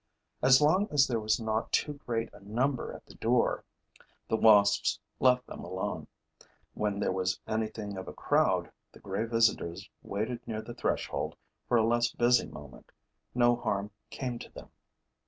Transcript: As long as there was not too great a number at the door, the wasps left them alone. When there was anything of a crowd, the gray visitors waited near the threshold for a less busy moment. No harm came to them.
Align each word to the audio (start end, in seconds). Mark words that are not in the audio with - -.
As 0.41 0.61
long 0.61 0.87
as 0.89 1.05
there 1.05 1.19
was 1.19 1.39
not 1.39 1.71
too 1.71 1.93
great 2.07 2.31
a 2.33 2.39
number 2.39 2.91
at 2.91 3.05
the 3.05 3.13
door, 3.13 3.63
the 4.27 4.35
wasps 4.35 4.99
left 5.19 5.45
them 5.45 5.59
alone. 5.63 6.07
When 6.73 6.99
there 6.99 7.11
was 7.11 7.39
anything 7.47 7.97
of 7.99 8.07
a 8.07 8.13
crowd, 8.13 8.71
the 8.91 8.99
gray 8.99 9.25
visitors 9.25 9.87
waited 10.01 10.39
near 10.47 10.63
the 10.63 10.73
threshold 10.73 11.35
for 11.67 11.77
a 11.77 11.85
less 11.85 12.09
busy 12.13 12.47
moment. 12.47 12.91
No 13.35 13.55
harm 13.55 13.91
came 14.09 14.39
to 14.39 14.49
them. 14.49 14.71